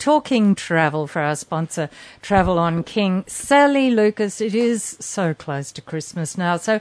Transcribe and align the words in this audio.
talking 0.00 0.56
travel 0.56 1.06
for 1.06 1.22
our 1.22 1.36
sponsor, 1.36 1.88
Travel 2.22 2.58
on 2.58 2.82
King. 2.82 3.22
Sally 3.28 3.90
Lucas, 3.90 4.40
it 4.40 4.54
is 4.54 4.96
so 4.98 5.34
close 5.34 5.70
to 5.72 5.82
Christmas 5.82 6.36
now, 6.36 6.56
so 6.56 6.80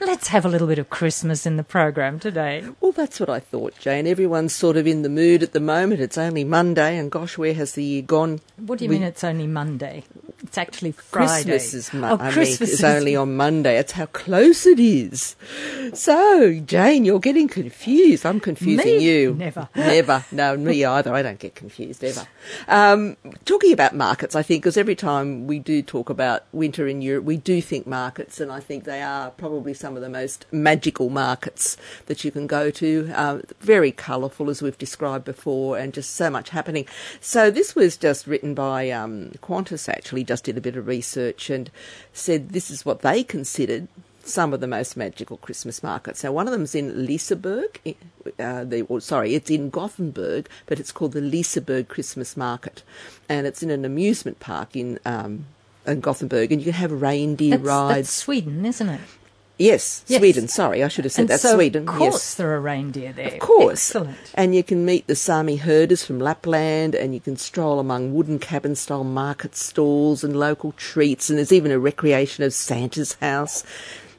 Let's 0.00 0.28
have 0.28 0.44
a 0.44 0.48
little 0.48 0.66
bit 0.66 0.78
of 0.78 0.90
Christmas 0.90 1.46
in 1.46 1.56
the 1.56 1.62
program 1.62 2.18
today. 2.18 2.64
Well, 2.80 2.92
that's 2.92 3.20
what 3.20 3.30
I 3.30 3.40
thought, 3.40 3.78
Jane. 3.78 4.06
Everyone's 4.06 4.52
sort 4.52 4.76
of 4.76 4.86
in 4.86 5.00
the 5.00 5.08
mood 5.08 5.42
at 5.42 5.52
the 5.52 5.60
moment. 5.60 6.00
It's 6.00 6.18
only 6.18 6.44
Monday, 6.44 6.98
and 6.98 7.10
gosh, 7.10 7.38
where 7.38 7.54
has 7.54 7.72
the 7.72 7.84
year 7.84 8.02
gone? 8.02 8.40
What 8.58 8.78
do 8.78 8.84
you 8.84 8.90
we... 8.90 8.96
mean 8.96 9.04
it's 9.04 9.24
only 9.24 9.46
Monday? 9.46 10.04
It's 10.54 10.58
actually 10.58 10.92
Friday. 10.92 11.50
Christmas 11.50 11.74
is, 11.74 11.92
mo- 11.92 12.12
oh, 12.12 12.30
Christmas 12.30 12.70
mean, 12.70 12.74
is 12.74 12.84
only 12.84 13.16
on 13.16 13.36
Monday. 13.44 13.76
It's 13.76 13.90
how 13.90 14.06
close 14.06 14.66
it 14.66 14.78
is. 14.78 15.34
So, 15.94 16.60
Jane, 16.60 17.04
you're 17.04 17.18
getting 17.18 17.48
confused. 17.48 18.24
I'm 18.24 18.38
confusing 18.38 18.98
me? 18.98 19.04
you. 19.04 19.34
Never. 19.34 19.68
Never. 19.74 20.24
No, 20.30 20.56
me 20.56 20.84
either. 20.84 21.12
I 21.12 21.22
don't 21.22 21.40
get 21.40 21.56
confused 21.56 22.04
ever. 22.04 22.28
Um, 22.68 23.16
talking 23.44 23.72
about 23.72 23.96
markets, 23.96 24.36
I 24.36 24.44
think, 24.44 24.62
because 24.62 24.76
every 24.76 24.94
time 24.94 25.48
we 25.48 25.58
do 25.58 25.82
talk 25.82 26.08
about 26.08 26.44
winter 26.52 26.86
in 26.86 27.02
Europe, 27.02 27.24
we 27.24 27.36
do 27.36 27.60
think 27.60 27.84
markets, 27.84 28.38
and 28.38 28.52
I 28.52 28.60
think 28.60 28.84
they 28.84 29.02
are 29.02 29.32
probably 29.32 29.74
some 29.74 29.96
of 29.96 30.02
the 30.02 30.08
most 30.08 30.46
magical 30.52 31.10
markets 31.10 31.76
that 32.06 32.22
you 32.22 32.30
can 32.30 32.46
go 32.46 32.70
to. 32.70 33.10
Uh, 33.12 33.38
very 33.58 33.90
colourful, 33.90 34.48
as 34.48 34.62
we've 34.62 34.78
described 34.78 35.24
before, 35.24 35.78
and 35.78 35.92
just 35.92 36.14
so 36.14 36.30
much 36.30 36.50
happening. 36.50 36.86
So, 37.20 37.50
this 37.50 37.74
was 37.74 37.96
just 37.96 38.28
written 38.28 38.54
by 38.54 38.88
um, 38.90 39.32
Qantas, 39.42 39.88
actually 39.88 40.22
just 40.22 40.43
did 40.44 40.56
a 40.56 40.60
bit 40.60 40.76
of 40.76 40.86
research 40.86 41.50
and 41.50 41.70
said 42.12 42.50
this 42.50 42.70
is 42.70 42.84
what 42.84 43.00
they 43.00 43.24
considered 43.24 43.88
some 44.26 44.54
of 44.54 44.60
the 44.60 44.66
most 44.66 44.96
magical 44.96 45.36
Christmas 45.36 45.82
markets. 45.82 46.24
Now, 46.24 46.32
one 46.32 46.46
of 46.46 46.52
them 46.52 46.62
is 46.62 46.74
in 46.74 47.06
Liseberg. 47.06 47.96
Uh, 48.38 48.64
the, 48.64 48.82
or, 48.88 49.00
sorry, 49.00 49.34
it's 49.34 49.50
in 49.50 49.70
Gothenburg, 49.70 50.48
but 50.66 50.80
it's 50.80 50.92
called 50.92 51.12
the 51.12 51.20
Liseberg 51.20 51.88
Christmas 51.88 52.36
Market, 52.36 52.82
and 53.28 53.46
it's 53.46 53.62
in 53.62 53.70
an 53.70 53.84
amusement 53.84 54.40
park 54.40 54.76
in 54.76 54.98
um, 55.04 55.46
in 55.86 56.00
Gothenburg, 56.00 56.52
and 56.52 56.60
you 56.60 56.72
can 56.72 56.80
have 56.80 57.02
reindeer 57.02 57.58
that's, 57.58 57.62
rides. 57.62 57.96
That's 57.96 58.10
Sweden, 58.12 58.64
isn't 58.64 58.88
it? 58.88 59.00
Yes, 59.56 60.04
yes, 60.08 60.20
Sweden. 60.20 60.48
Sorry, 60.48 60.82
I 60.82 60.88
should 60.88 61.04
have 61.04 61.12
said 61.12 61.22
and 61.22 61.28
that's 61.28 61.42
so 61.42 61.54
Sweden. 61.54 61.88
Of 61.88 61.94
course, 61.94 62.14
yes. 62.14 62.34
there 62.34 62.52
are 62.54 62.60
reindeer 62.60 63.12
there. 63.12 63.34
Of 63.34 63.38
course, 63.38 63.90
excellent. 63.90 64.18
And 64.34 64.54
you 64.54 64.64
can 64.64 64.84
meet 64.84 65.06
the 65.06 65.14
Sami 65.14 65.56
herders 65.56 66.04
from 66.04 66.18
Lapland, 66.18 66.94
and 66.96 67.14
you 67.14 67.20
can 67.20 67.36
stroll 67.36 67.78
among 67.78 68.14
wooden 68.14 68.40
cabin-style 68.40 69.04
market 69.04 69.54
stalls 69.54 70.24
and 70.24 70.36
local 70.36 70.72
treats. 70.72 71.30
And 71.30 71.38
there's 71.38 71.52
even 71.52 71.70
a 71.70 71.78
recreation 71.78 72.42
of 72.42 72.52
Santa's 72.52 73.14
house. 73.14 73.62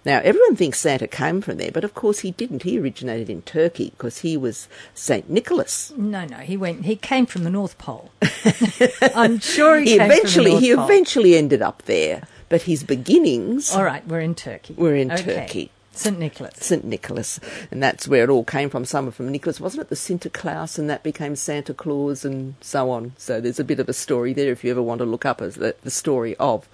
Now, 0.05 0.21
everyone 0.23 0.55
thinks 0.55 0.79
Santa 0.79 1.07
came 1.07 1.41
from 1.41 1.57
there, 1.57 1.71
but 1.71 1.83
of 1.83 1.95
course 1.95 2.19
he 2.19 2.31
didn't. 2.31 2.63
He 2.63 2.79
originated 2.79 3.27
in 3.27 3.41
Turkey 3.41 3.89
because 3.89 4.19
he 4.19 4.37
was 4.37 4.69
Saint 4.93 5.29
Nicholas. 5.29 5.91
No, 5.97 6.25
no, 6.25 6.37
he 6.37 6.55
went. 6.55 6.85
He 6.85 6.95
came 6.95 7.25
from 7.25 7.43
the 7.43 7.49
North 7.49 7.77
Pole. 7.79 8.11
I'm 9.15 9.39
sure 9.39 9.79
he, 9.79 9.93
he 9.93 9.95
eventually 9.95 10.57
he 10.57 10.75
Pole. 10.75 10.85
eventually 10.85 11.35
ended 11.35 11.63
up 11.63 11.81
there 11.83 12.27
but 12.49 12.63
his 12.63 12.83
beginnings. 12.83 13.73
All 13.73 13.83
right, 13.83 14.05
we're 14.07 14.19
in 14.19 14.35
Turkey. 14.35 14.75
We're 14.77 14.95
in 14.95 15.11
okay. 15.11 15.23
Turkey. 15.23 15.71
St. 15.95 16.19
Nicholas. 16.19 16.55
St. 16.57 16.83
Nicholas. 16.83 17.39
And 17.71 17.81
that's 17.81 18.07
where 18.07 18.23
it 18.25 18.29
all 18.29 18.43
came 18.43 18.69
from. 18.69 18.85
Some 18.85 19.11
from 19.11 19.31
Nicholas. 19.31 19.61
Wasn't 19.61 19.81
it 19.81 19.89
the 19.89 19.95
Sinterklaas 19.95 20.77
and 20.77 20.89
that 20.89 21.03
became 21.03 21.35
Santa 21.35 21.73
Claus 21.73 22.25
and 22.25 22.55
so 22.61 22.89
on? 22.91 23.13
So 23.17 23.39
there's 23.39 23.59
a 23.59 23.63
bit 23.63 23.79
of 23.79 23.87
a 23.87 23.93
story 23.93 24.33
there 24.33 24.51
if 24.51 24.63
you 24.63 24.71
ever 24.71 24.83
want 24.83 24.99
to 24.99 25.05
look 25.05 25.25
up 25.25 25.37
the, 25.37 25.75
the 25.81 25.91
story 25.91 26.35
of, 26.35 26.67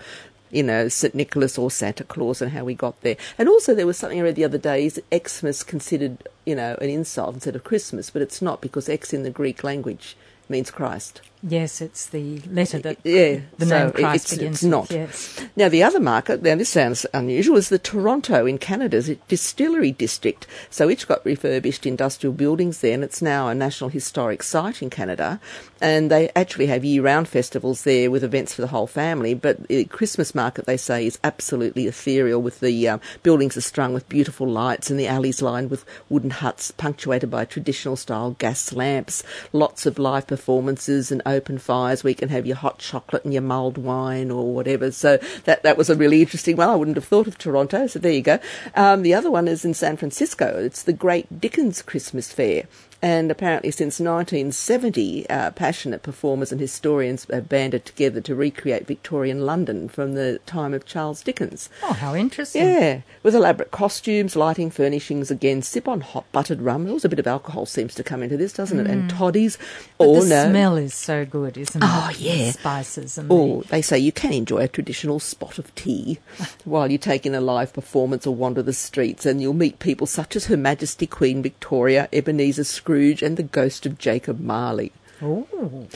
you 0.50 0.64
know, 0.64 0.88
St. 0.88 1.14
Nicholas 1.14 1.58
or 1.58 1.70
Santa 1.70 2.04
Claus 2.04 2.42
and 2.42 2.52
how 2.52 2.64
we 2.64 2.74
got 2.74 3.00
there. 3.02 3.18
And 3.38 3.48
also 3.48 3.76
there 3.76 3.86
was 3.86 3.98
something 3.98 4.20
I 4.20 4.24
read 4.24 4.36
the 4.36 4.46
other 4.46 4.58
day, 4.58 4.86
is 4.86 5.02
Xmas 5.14 5.64
considered, 5.64 6.28
you 6.46 6.56
know, 6.56 6.76
an 6.82 6.90
insult 6.90 7.36
instead 7.36 7.56
of 7.56 7.64
Christmas, 7.64 8.10
but 8.10 8.22
it's 8.24 8.42
not 8.42 8.60
because 8.60 8.90
X 8.90 9.14
in 9.14 9.24
the 9.24 9.30
Greek 9.30 9.64
language 9.64 10.18
means 10.50 10.72
Christ. 10.72 11.22
Yes, 11.44 11.82
it's 11.82 12.06
the 12.06 12.40
letter 12.52 12.78
that 12.80 13.00
yeah, 13.04 13.40
the 13.58 13.66
so 13.66 13.78
name 13.86 13.92
Christ 13.94 14.26
it's, 14.26 14.34
begins 14.36 14.56
it's 14.58 14.64
not. 14.64 14.90
with. 14.90 14.92
Yes. 14.92 15.46
Now, 15.56 15.70
the 15.70 15.82
other 15.82 16.00
market, 16.00 16.44
now 16.44 16.56
this 16.56 16.70
sounds 16.70 17.06
unusual, 17.16 17.58
is 17.58 17.70
the 17.70 17.80
Toronto 17.80 18.46
in 18.46 18.60
Canada's 18.60 19.10
distillery 19.28 19.92
district. 19.92 20.46
So 20.70 20.88
it's 20.88 21.04
got 21.04 21.26
refurbished 21.26 21.88
industrial 21.88 22.34
buildings 22.34 22.82
there, 22.82 22.94
and 22.94 23.04
it's 23.04 23.24
now 23.24 23.48
a 23.48 23.56
National 23.56 23.90
Historic 23.90 24.44
Site 24.44 24.84
in 24.84 24.92
Canada. 24.92 25.40
And 25.82 26.12
they 26.12 26.30
actually 26.36 26.68
have 26.68 26.86
year-round 26.86 27.28
festivals 27.28 27.86
there 27.86 28.12
with 28.12 28.24
events 28.24 28.54
for 28.54 28.62
the 28.62 28.68
whole 28.68 28.86
family. 28.86 29.34
But 29.34 29.68
the 29.68 29.86
Christmas 29.86 30.36
market, 30.36 30.68
they 30.68 30.78
say, 30.78 31.08
is 31.08 31.18
absolutely 31.24 31.88
ethereal 31.88 32.40
with 32.40 32.60
the 32.60 32.88
um, 32.88 33.02
buildings 33.24 33.58
are 33.58 33.62
strung 33.62 33.94
with 33.94 34.08
beautiful 34.08 34.48
lights 34.48 34.92
and 34.92 35.00
the 35.00 35.08
alleys 35.08 35.42
lined 35.42 35.72
with 35.72 35.86
wooden 36.08 36.30
huts 36.30 36.70
punctuated 36.70 37.32
by 37.32 37.46
traditional-style 37.46 38.36
gas 38.38 38.72
lamps, 38.74 39.24
lots 39.54 39.88
of 39.88 39.98
live 39.98 40.28
performances 40.28 41.12
and 41.12 41.24
open 41.32 41.58
fires 41.58 42.04
you 42.12 42.16
can 42.16 42.30
have 42.30 42.46
your 42.46 42.58
hot 42.58 42.78
chocolate 42.78 43.24
and 43.24 43.34
your 43.34 43.42
mulled 43.42 43.78
wine 43.78 44.30
or 44.30 44.54
whatever. 44.54 44.92
So 44.92 45.18
that, 45.46 45.64
that 45.64 45.78
was 45.78 45.90
a 45.90 45.96
really 45.96 46.22
interesting 46.22 46.58
one. 46.58 46.70
I 46.70 46.76
wouldn't 46.76 46.98
have 46.98 47.06
thought 47.06 47.28
of 47.28 47.38
Toronto, 47.38 47.88
so 47.88 48.00
there 48.00 48.12
you 48.12 48.22
go. 48.22 48.40
Um, 48.76 49.02
the 49.02 49.14
other 49.14 49.32
one 49.32 49.48
is 49.48 49.66
in 49.66 49.74
San 49.74 49.98
Francisco. 49.98 50.58
It's 50.64 50.84
the 50.84 50.94
Great 50.94 51.40
Dickens 51.40 51.82
Christmas 51.82 52.32
Fair. 52.32 52.66
And 53.02 53.32
apparently, 53.32 53.72
since 53.72 54.00
1970, 54.00 55.28
uh, 55.28 55.52
passionate 55.52 56.04
performers 56.04 56.52
and 56.52 56.62
historians 56.62 57.26
have 57.32 57.50
banded 57.50 57.84
together 57.84 58.22
to 58.22 58.36
recreate 58.36 58.86
Victorian 58.86 59.44
London 59.44 59.90
from 59.90 60.14
the 60.14 60.40
time 60.46 60.74
of 60.74 60.86
Charles 60.86 61.24
Dickens. 61.24 61.68
Oh, 61.82 61.94
how 61.94 62.14
interesting. 62.14 62.64
Yeah, 62.64 63.02
with 63.24 63.34
elaborate 63.34 63.72
costumes, 63.72 64.36
lighting, 64.36 64.70
furnishings, 64.70 65.32
again, 65.32 65.64
sip 65.64 65.88
on 65.88 66.02
hot 66.02 66.32
buttered 66.32 66.62
rum. 66.62 66.86
There's 66.86 67.04
a 67.04 67.10
bit 67.10 67.18
of 67.18 67.26
alcohol 67.26 67.66
seems 67.66 67.96
to 67.96 68.04
come 68.04 68.22
into 68.22 68.38
this, 68.38 68.54
doesn't 68.54 68.80
it? 68.80 68.86
And 68.86 69.10
mm. 69.10 69.18
toddies. 69.18 69.58
But 69.98 70.08
or 70.08 70.22
the 70.22 70.30
no. 70.30 70.50
smell 70.50 70.78
is 70.78 70.94
so 70.94 71.26
good, 71.26 71.58
isn't 71.58 71.82
it? 71.82 71.88
oh, 71.90 72.12
yeah. 72.20 72.46
The 72.46 72.52
spices 72.52 73.18
and 73.18 73.32
Or 73.32 73.64
the... 73.64 73.68
they 73.70 73.82
say 73.82 73.98
you 73.98 74.12
can 74.12 74.34
enjoy 74.34 74.60
a 74.60 74.68
traditional 74.68 75.20
spot 75.20 75.58
of 75.58 75.74
tea 75.74 76.20
while 76.66 76.92
you 76.92 77.00
take 77.00 77.26
in 77.26 77.34
a 77.34 77.42
live 77.42 77.74
performance 77.74 78.28
or 78.28 78.36
wander 78.36 78.62
the 78.62 78.74
streets, 78.74 79.26
and 79.26 79.42
you'll 79.42 79.54
meet 79.54 79.80
people 79.80 80.06
such 80.06 80.36
as 80.36 80.46
Her 80.46 80.58
Majesty 80.58 81.08
Queen 81.08 81.42
Victoria, 81.42 82.08
Ebenezer 82.14 82.64
Scrooge, 82.64 82.91
Scrooge 82.92 83.24
and 83.24 83.38
the 83.38 83.44
ghost 83.44 83.86
of 83.86 83.98
Jacob 83.98 84.42
Marley. 84.42 84.92
Ooh. 85.24 85.88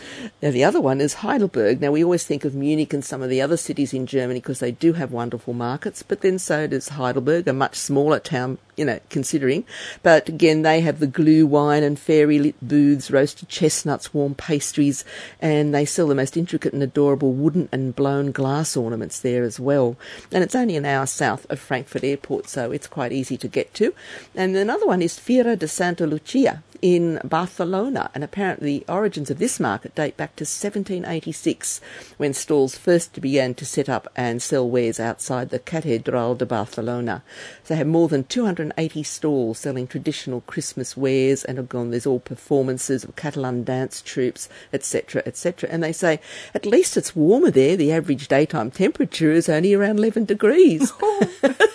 Now, 0.41 0.51
the 0.51 0.63
other 0.63 0.79
one 0.79 1.01
is 1.01 1.15
Heidelberg. 1.15 1.81
Now, 1.81 1.91
we 1.91 2.01
always 2.01 2.23
think 2.23 2.45
of 2.45 2.55
Munich 2.55 2.93
and 2.93 3.03
some 3.03 3.21
of 3.21 3.29
the 3.29 3.41
other 3.41 3.57
cities 3.57 3.93
in 3.93 4.05
Germany 4.05 4.39
because 4.39 4.59
they 4.59 4.71
do 4.71 4.93
have 4.93 5.11
wonderful 5.11 5.53
markets, 5.53 6.03
but 6.03 6.21
then 6.21 6.39
so 6.39 6.67
does 6.67 6.87
Heidelberg, 6.87 7.49
a 7.49 7.53
much 7.53 7.75
smaller 7.75 8.19
town 8.19 8.59
you 8.75 8.85
know, 8.85 8.99
considering. 9.09 9.65
But 10.03 10.29
again, 10.29 10.61
they 10.61 10.81
have 10.81 10.99
the 10.99 11.07
Glühwein 11.07 11.83
and 11.83 11.99
fairy 11.99 12.39
lit 12.39 12.55
booths, 12.61 13.11
roasted 13.11 13.49
chestnuts, 13.49 14.13
warm 14.13 14.35
pastries, 14.35 15.05
and 15.41 15.73
they 15.73 15.85
sell 15.85 16.07
the 16.07 16.15
most 16.15 16.37
intricate 16.37 16.73
and 16.73 16.83
adorable 16.83 17.33
wooden 17.33 17.69
and 17.71 17.95
blown 17.95 18.31
glass 18.31 18.75
ornaments 18.75 19.19
there 19.19 19.43
as 19.43 19.59
well. 19.59 19.95
And 20.31 20.43
it's 20.43 20.55
only 20.55 20.75
an 20.75 20.85
hour 20.85 21.05
south 21.05 21.49
of 21.49 21.59
Frankfurt 21.59 22.03
Airport, 22.03 22.47
so 22.47 22.71
it's 22.71 22.87
quite 22.87 23.11
easy 23.11 23.37
to 23.37 23.47
get 23.47 23.73
to. 23.75 23.93
And 24.35 24.55
another 24.55 24.85
one 24.85 25.01
is 25.01 25.17
Feira 25.17 25.57
de 25.57 25.67
Santa 25.67 26.05
Lucia 26.05 26.63
in 26.85 27.19
Barcelona, 27.23 28.11
and 28.13 28.23
apparently 28.23 28.77
the 28.77 28.93
origins 28.93 29.31
of 29.31 29.39
this 29.39 29.59
market 29.59 29.95
date 29.95 30.15
back 30.17 30.35
to 30.35 30.43
1786, 30.43 31.81
when 32.17 32.31
stalls 32.31 32.77
first 32.77 33.19
began 33.19 33.55
to 33.55 33.65
set 33.65 33.89
up 33.89 34.07
and 34.15 34.39
sell 34.39 34.69
wares 34.69 34.99
outside 34.99 35.49
the 35.49 35.57
Catedral 35.57 36.35
de 36.35 36.45
Barcelona. 36.45 37.23
So 37.63 37.73
they 37.73 37.79
have 37.79 37.87
more 37.87 38.07
than 38.07 38.25
280 38.25 39.01
stalls 39.01 39.57
selling 39.57 39.87
traditional 39.87 40.41
Christmas 40.41 40.95
wares, 40.95 41.43
and 41.43 41.57
again, 41.57 41.89
there's 41.89 42.05
all 42.05 42.19
performances 42.19 43.03
of 43.03 43.15
Catalan 43.15 43.63
dance 43.63 44.03
troupes, 44.03 44.47
etc., 44.71 45.23
etc. 45.25 45.67
And 45.71 45.81
they 45.81 45.91
say 45.91 46.19
at 46.53 46.67
least 46.67 46.97
it's 46.97 47.15
warmer 47.15 47.49
there. 47.49 47.75
The 47.75 47.93
average 47.93 48.27
daytime 48.27 48.69
temperature 48.69 49.31
is 49.31 49.49
only 49.49 49.73
around 49.73 49.97
11 49.97 50.25
degrees. 50.25 50.93
Oh. 51.01 51.74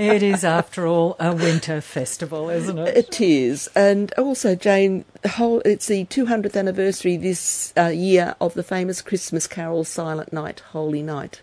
It 0.00 0.22
is, 0.22 0.44
after 0.44 0.86
all, 0.86 1.16
a 1.20 1.34
winter 1.34 1.80
festival, 1.80 2.48
isn't 2.50 2.78
it? 2.78 2.96
It 2.96 3.20
is. 3.20 3.68
And 3.74 4.12
also, 4.14 4.54
Jane, 4.54 5.04
whole, 5.28 5.60
it's 5.60 5.86
the 5.86 6.04
200th 6.06 6.56
anniversary 6.56 7.16
this 7.16 7.72
uh, 7.76 7.88
year 7.88 8.34
of 8.40 8.54
the 8.54 8.62
famous 8.62 9.02
Christmas 9.02 9.46
carol 9.46 9.84
Silent 9.84 10.32
Night, 10.32 10.60
Holy 10.70 11.02
Night. 11.02 11.42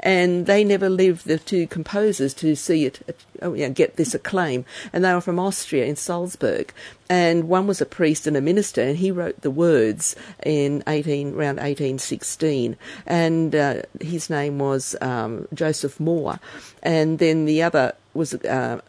And 0.00 0.46
they 0.46 0.64
never 0.64 0.88
lived, 0.88 1.26
the 1.26 1.38
two 1.38 1.66
composers, 1.66 2.32
to 2.34 2.54
see 2.54 2.86
it 2.86 3.00
oh, 3.42 3.54
you 3.54 3.66
know, 3.66 3.72
get 3.72 3.96
this 3.96 4.14
acclaim. 4.14 4.64
And 4.92 5.04
they 5.04 5.12
were 5.12 5.20
from 5.20 5.38
Austria, 5.38 5.84
in 5.84 5.96
Salzburg. 5.96 6.72
And 7.08 7.48
one 7.48 7.66
was 7.66 7.80
a 7.80 7.86
priest 7.86 8.26
and 8.26 8.36
a 8.36 8.40
minister, 8.40 8.82
and 8.82 8.96
he 8.96 9.10
wrote 9.10 9.40
the 9.40 9.50
words 9.50 10.16
in 10.44 10.82
18, 10.86 11.28
around 11.34 11.56
1816. 11.56 12.76
And 13.06 13.54
uh, 13.54 13.82
his 14.00 14.30
name 14.30 14.58
was 14.58 14.96
um, 15.00 15.48
Joseph 15.54 15.98
Mohr. 15.98 16.38
And 16.82 17.18
then 17.18 17.44
the 17.44 17.62
other 17.62 17.94
was 18.18 18.34
uh, 18.34 18.80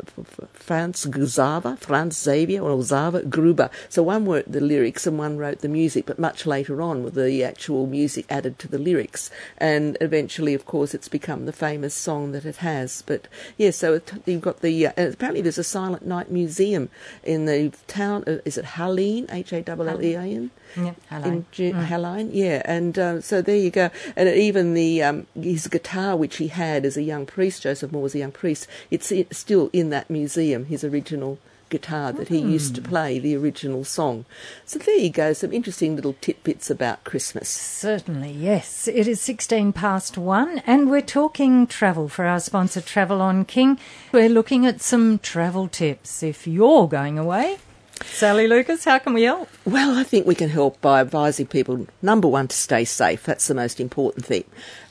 Franz 0.54 1.06
Xaver, 1.06 1.78
Franz 1.78 2.18
Xavier, 2.18 2.62
or 2.62 2.82
Xaver 2.82 3.22
Gruber. 3.30 3.70
So 3.88 4.04
one 4.04 4.26
wrote 4.26 4.52
the 4.52 4.60
lyrics 4.60 5.08
and 5.08 5.18
one 5.18 5.38
wrote 5.38 5.60
the 5.60 5.70
music, 5.70 6.06
but 6.06 6.20
much 6.20 6.46
later 6.46 6.82
on 6.82 7.04
with 7.04 7.14
the 7.14 7.44
actual 7.44 7.88
music 7.88 8.26
added 8.30 8.60
to 8.60 8.68
the 8.68 8.78
lyrics. 8.78 9.32
And 9.58 9.98
eventually, 10.02 10.54
of 10.54 10.66
course, 10.66 10.94
it's 10.94 11.08
become 11.08 11.46
the 11.46 11.54
famous 11.54 11.94
song 11.94 12.34
that 12.34 12.46
it 12.46 12.58
has. 12.58 13.04
But 13.04 13.28
yeah, 13.58 13.72
so 13.72 13.94
it, 13.94 14.12
you've 14.26 14.42
got 14.42 14.62
the, 14.62 14.88
uh, 14.88 14.92
apparently 14.98 15.42
there's 15.42 15.58
a 15.58 15.64
Silent 15.64 16.06
Night 16.06 16.32
Museum 16.32 16.90
in 17.24 17.46
the 17.46 17.72
town, 17.88 18.24
uh, 18.28 18.40
is 18.44 18.58
it 18.58 18.66
Hallein, 18.66 19.32
H 19.32 19.54
A 19.54 19.64
L 19.70 19.88
L 19.88 20.04
E 20.04 20.14
A 20.16 20.22
N? 20.22 20.52
Yeah, 20.76 20.94
in 21.26 21.46
Ju- 21.52 21.74
mm. 21.74 22.30
yeah, 22.32 22.62
and 22.66 23.00
um, 23.00 23.22
so 23.22 23.42
there 23.42 23.56
you 23.56 23.72
go. 23.72 23.90
And 24.16 24.30
even 24.30 24.76
the 24.76 25.02
um, 25.02 25.28
his 25.34 25.68
guitar, 25.68 26.16
which 26.16 26.38
he 26.38 26.48
had 26.48 26.86
as 26.86 26.96
a 26.96 27.02
young 27.02 27.26
priest, 27.26 27.64
Joseph 27.64 27.92
Mohr 27.92 28.04
was 28.04 28.14
a 28.14 28.20
young 28.20 28.32
priest, 28.32 28.68
it's, 28.92 29.12
still 29.32 29.70
in 29.74 29.90
that 29.90 30.10
museum. 30.10 30.66
His 30.66 30.84
original 30.84 31.40
guitar 31.70 32.12
that 32.12 32.28
he 32.28 32.42
mm. 32.42 32.52
used 32.52 32.76
to 32.76 32.82
play, 32.82 33.20
the 33.20 33.36
original 33.36 33.84
song. 33.84 34.26
So 34.66 34.80
there 34.80 34.96
you 34.96 35.10
go, 35.10 35.34
some 35.34 35.54
interesting 35.54 35.96
little 35.96 36.16
tidbits 36.20 36.70
about 36.70 37.04
Christmas. 37.04 37.48
Certainly, 37.48 38.32
yes. 38.32 38.88
It 38.88 39.08
is 39.08 39.22
16 39.22 39.74
past 39.74 40.18
one, 40.18 40.60
and 40.66 40.90
we're 40.90 41.02
talking 41.02 41.68
travel 41.68 42.10
for 42.10 42.26
our 42.26 42.40
sponsor, 42.40 42.82
Travel 42.82 43.22
on 43.22 43.46
King. 43.46 43.80
We're 44.12 44.30
looking 44.30 44.66
at 44.66 44.82
some 44.82 45.20
travel 45.20 45.68
tips 45.68 46.24
if 46.24 46.48
you're 46.48 46.88
going 46.88 47.18
away. 47.18 47.58
Sally 48.04 48.48
Lucas, 48.48 48.86
how 48.86 48.98
can 48.98 49.14
we 49.14 49.24
help? 49.24 49.50
Well, 49.66 49.98
I 49.98 50.04
think 50.04 50.26
we 50.26 50.36
can 50.36 50.50
help 50.50 50.80
by 50.80 51.02
advising 51.02 51.48
people 51.48 51.86
number 52.02 52.28
one, 52.30 52.48
to 52.48 52.56
stay 52.56 52.86
safe. 52.86 53.24
That's 53.24 53.48
the 53.48 53.56
most 53.56 53.80
important 53.80 54.26
thing 54.26 54.46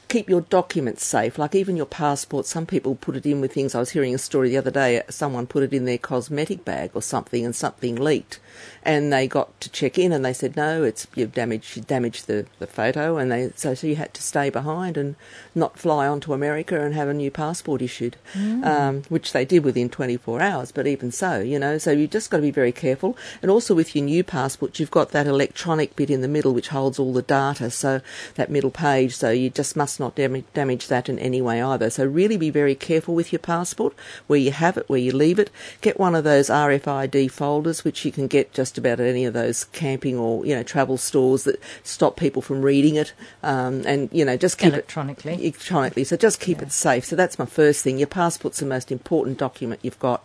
keep 0.09 0.29
your 0.29 0.41
documents 0.41 1.05
safe, 1.05 1.39
like 1.39 1.55
even 1.55 1.77
your 1.77 1.87
passport. 1.87 2.47
Some 2.47 2.67
people 2.67 2.95
put 2.95 3.17
it 3.17 3.27
in 3.27 3.41
with 3.41 3.53
things. 3.53 3.75
I 3.75 3.81
was 3.81 3.91
hearing 3.91 4.15
a 4.15 4.19
story 4.19 4.49
the 4.49 4.57
other 4.57 4.71
day. 4.71 5.03
Someone 5.09 5.47
put 5.47 5.63
it 5.63 5.73
in 5.73 5.85
their 5.85 5.99
cosmetic 5.99 6.65
bag 6.65 6.91
or 6.95 7.03
something, 7.03 7.45
and 7.45 7.55
something 7.55 7.97
leaked 7.97 8.41
and 8.83 9.13
they 9.13 9.27
got 9.27 9.61
to 9.61 9.69
check 9.71 9.99
in 9.99 10.13
and 10.13 10.25
they 10.25 10.33
said 10.33 10.57
no 10.57 10.83
it's 10.83 11.07
you've 11.15 11.35
damaged 11.35 11.77
you 11.77 11.83
damaged 11.83 12.27
the, 12.27 12.47
the 12.59 12.67
photo 12.67 13.17
and 13.17 13.31
they 13.31 13.51
so, 13.55 13.75
so 13.75 13.87
you 13.87 13.97
had 13.97 14.13
to 14.15 14.23
stay 14.23 14.51
behind 14.51 14.97
and 14.97 15.17
not 15.55 15.79
fly 15.79 16.07
on 16.07 16.21
to 16.21 16.33
America 16.33 16.81
and 16.81 16.95
have 16.95 17.09
a 17.09 17.15
new 17.15 17.31
passport 17.31 17.83
issued 17.83 18.17
mm. 18.35 18.65
um, 18.65 19.03
which 19.09 19.33
they 19.33 19.45
did 19.45 19.65
within 19.65 19.89
24 19.89 20.41
hours 20.41 20.73
but 20.73 20.87
even 20.87 21.11
so 21.11 21.41
you 21.41 21.59
know 21.59 21.79
so 21.79 21.91
you've 21.91 22.11
just 22.11 22.31
got 22.31 22.39
to 22.39 22.43
be 22.43 22.51
very 22.51 22.73
careful 22.73 23.17
and 23.43 23.51
also 23.51 23.75
with 23.75 23.95
your 23.95 24.05
new 24.05 24.23
passport 24.25 24.79
you've 24.79 24.91
got 24.91 25.11
that 25.11 25.27
electronic 25.27 25.95
bit 25.97 26.11
in 26.11 26.21
the 26.21 26.29
middle 26.29 26.55
which 26.55 26.69
holds 26.69 26.99
all 26.99 27.13
the 27.13 27.23
data 27.23 27.71
so 27.71 28.01
that 28.35 28.51
middle 28.51 28.71
page 28.71 29.15
so 29.15 29.31
you 29.31 29.51
just 29.51 29.77
must 29.77 29.98
not 29.99 30.15
dam- 30.15 30.45
damage 30.55 30.89
that 30.89 31.09
in 31.09 31.19
any 31.19 31.41
way 31.41 31.61
either 31.61 31.91
so 31.91 32.05
really 32.05 32.37
be 32.37 32.51
very 32.51 32.75
careful 32.75 33.15
with 33.15 33.33
your 33.33 33.39
passport 33.39 33.95
where 34.27 34.39
you 34.39 34.51
have 34.51 34.77
it 34.77 34.89
where 34.89 34.99
you 34.99 35.13
leave 35.13 35.39
it 35.39 35.51
get 35.81 35.99
one 35.99 36.15
of 36.15 36.25
those 36.25 36.49
RFID 36.49 37.31
folders 37.31 37.85
which 37.85 38.05
you 38.05 38.13
can 38.13 38.27
get 38.27 38.53
just 38.53 38.79
about 38.79 39.01
at 39.01 39.07
any 39.07 39.25
of 39.25 39.35
those 39.35 39.65
camping 39.65 40.19
or 40.19 40.45
you 40.45 40.55
know 40.55 40.63
travel 40.63 40.97
stores 40.97 41.45
that 41.45 41.61
stop 41.83 42.17
people 42.17 42.43
from 42.43 42.63
reading 42.63 42.97
it, 42.97 43.13
um, 43.43 43.83
and 43.87 44.09
you 44.13 44.25
know 44.25 44.37
just 44.37 44.59
keep 44.59 44.73
electronically. 44.73 45.35
it 45.35 45.41
electronically. 45.41 46.05
So 46.05 46.17
just 46.17 46.41
keep 46.41 46.59
yeah. 46.59 46.65
it 46.65 46.73
safe. 46.73 47.05
So 47.05 47.17
that's 47.17 47.39
my 47.39 47.47
first 47.47 47.83
thing. 47.83 47.99
Your 47.99 48.07
passport's 48.07 48.61
the 48.61 48.67
most 48.67 48.93
important 48.93 49.39
document 49.39 49.81
you've 49.83 49.99
got. 49.99 50.25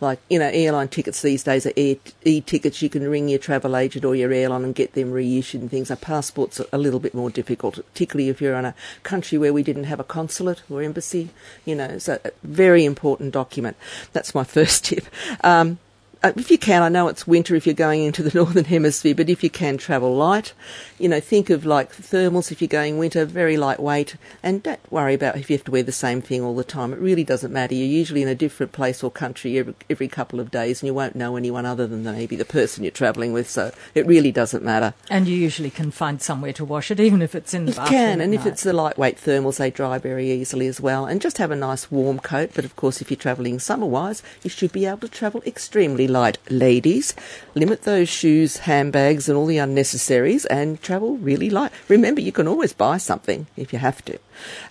Like 0.00 0.20
you 0.28 0.38
know, 0.38 0.50
airline 0.52 0.88
tickets 0.88 1.22
these 1.22 1.44
days 1.44 1.66
are 1.66 1.72
e-tickets. 1.76 2.82
You 2.82 2.88
can 2.88 3.08
ring 3.08 3.28
your 3.28 3.38
travel 3.38 3.76
agent 3.76 4.04
or 4.04 4.14
your 4.14 4.32
airline 4.32 4.64
and 4.64 4.74
get 4.74 4.92
them 4.92 5.12
reissued 5.12 5.62
and 5.62 5.70
things. 5.70 5.90
A 5.90 5.96
passport's 5.96 6.60
a 6.72 6.78
little 6.78 7.00
bit 7.00 7.14
more 7.14 7.30
difficult, 7.30 7.76
particularly 7.92 8.28
if 8.28 8.40
you're 8.40 8.56
in 8.56 8.64
a 8.64 8.74
country 9.14 9.38
where 9.38 9.52
we 9.52 9.62
didn't 9.62 9.84
have 9.84 10.00
a 10.00 10.10
consulate 10.18 10.62
or 10.68 10.82
embassy. 10.82 11.28
You 11.64 11.76
know, 11.76 11.98
so 11.98 12.18
a 12.24 12.32
very 12.42 12.84
important 12.84 13.32
document. 13.32 13.76
That's 14.12 14.34
my 14.34 14.42
first 14.56 14.86
tip. 14.86 15.04
Um, 15.44 15.78
uh, 16.24 16.32
if 16.36 16.50
you 16.50 16.56
can, 16.56 16.82
I 16.82 16.88
know 16.88 17.08
it's 17.08 17.26
winter 17.26 17.54
if 17.54 17.66
you're 17.66 17.74
going 17.74 18.02
into 18.02 18.22
the 18.22 18.32
northern 18.34 18.64
hemisphere, 18.64 19.14
but 19.14 19.28
if 19.28 19.44
you 19.44 19.50
can 19.50 19.76
travel 19.76 20.16
light, 20.16 20.54
you 20.98 21.06
know, 21.06 21.20
think 21.20 21.50
of 21.50 21.66
like 21.66 21.94
thermals 21.94 22.50
if 22.50 22.62
you're 22.62 22.68
going 22.68 22.96
winter, 22.96 23.26
very 23.26 23.58
lightweight, 23.58 24.16
and 24.42 24.62
don't 24.62 24.80
worry 24.90 25.12
about 25.12 25.36
if 25.36 25.50
you 25.50 25.56
have 25.56 25.64
to 25.66 25.70
wear 25.70 25.82
the 25.82 25.92
same 25.92 26.22
thing 26.22 26.40
all 26.40 26.54
the 26.56 26.64
time. 26.64 26.94
It 26.94 26.98
really 26.98 27.24
doesn't 27.24 27.52
matter. 27.52 27.74
You're 27.74 27.86
usually 27.86 28.22
in 28.22 28.28
a 28.28 28.34
different 28.34 28.72
place 28.72 29.04
or 29.04 29.10
country 29.10 29.58
every, 29.58 29.74
every 29.90 30.08
couple 30.08 30.40
of 30.40 30.50
days, 30.50 30.80
and 30.80 30.86
you 30.86 30.94
won't 30.94 31.14
know 31.14 31.36
anyone 31.36 31.66
other 31.66 31.86
than 31.86 32.04
maybe 32.04 32.36
the 32.36 32.46
person 32.46 32.84
you're 32.84 32.90
travelling 32.90 33.34
with, 33.34 33.50
so 33.50 33.70
it 33.94 34.06
really 34.06 34.32
doesn't 34.32 34.64
matter. 34.64 34.94
And 35.10 35.28
you 35.28 35.36
usually 35.36 35.70
can 35.70 35.90
find 35.90 36.22
somewhere 36.22 36.54
to 36.54 36.64
wash 36.64 36.90
it, 36.90 37.00
even 37.00 37.20
if 37.20 37.34
it's 37.34 37.52
in 37.52 37.66
the 37.66 37.72
you 37.72 37.76
bathroom. 37.76 38.00
can, 38.00 38.20
and 38.22 38.32
if 38.32 38.46
it's 38.46 38.62
the 38.62 38.72
lightweight 38.72 39.18
thermals, 39.18 39.58
they 39.58 39.70
dry 39.70 39.98
very 39.98 40.30
easily 40.30 40.68
as 40.68 40.80
well. 40.80 41.04
And 41.04 41.20
just 41.20 41.36
have 41.36 41.50
a 41.50 41.56
nice 41.56 41.90
warm 41.90 42.18
coat, 42.18 42.52
but 42.54 42.64
of 42.64 42.76
course, 42.76 43.02
if 43.02 43.10
you're 43.10 43.18
travelling 43.18 43.58
summer-wise, 43.58 44.22
you 44.42 44.48
should 44.48 44.72
be 44.72 44.86
able 44.86 45.00
to 45.00 45.08
travel 45.08 45.42
extremely 45.44 46.08
light 46.14 46.38
ladies, 46.48 47.12
limit 47.54 47.82
those 47.82 48.08
shoes, 48.08 48.56
handbags, 48.68 49.28
and 49.28 49.36
all 49.36 49.46
the 49.46 49.58
unnecessaries 49.58 50.46
and 50.46 50.80
travel 50.80 51.18
really 51.18 51.50
light. 51.50 51.72
Remember, 51.88 52.22
you 52.22 52.32
can 52.32 52.48
always 52.48 52.72
buy 52.72 52.96
something 52.96 53.46
if 53.56 53.72
you 53.74 53.78
have 53.78 54.02
to. 54.06 54.18